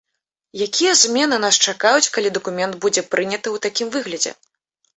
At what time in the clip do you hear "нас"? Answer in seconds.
1.43-1.59